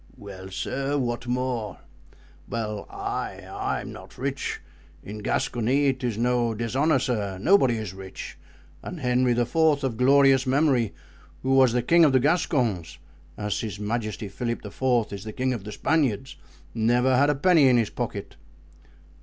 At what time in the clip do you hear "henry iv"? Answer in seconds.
9.01-9.55